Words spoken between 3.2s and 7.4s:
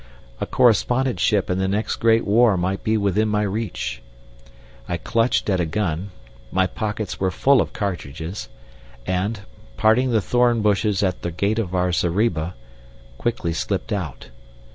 my reach. I clutched at a gun my pockets were